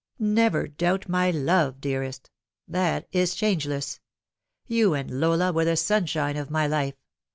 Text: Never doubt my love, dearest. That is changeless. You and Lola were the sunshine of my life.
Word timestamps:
Never 0.17 0.67
doubt 0.67 1.07
my 1.07 1.29
love, 1.29 1.79
dearest. 1.79 2.31
That 2.67 3.07
is 3.11 3.35
changeless. 3.35 3.99
You 4.65 4.95
and 4.95 5.19
Lola 5.21 5.51
were 5.53 5.65
the 5.65 5.75
sunshine 5.77 6.37
of 6.37 6.49
my 6.49 6.65
life. 6.65 6.95